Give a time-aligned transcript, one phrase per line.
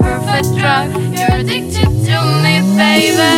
[0.00, 0.88] perfect drug.
[1.18, 3.32] You're addicted to me, baby.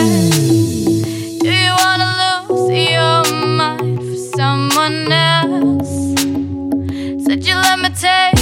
[1.40, 3.22] Do you wanna lose your
[3.60, 5.92] mind for someone else?
[7.24, 8.41] Said you let me take.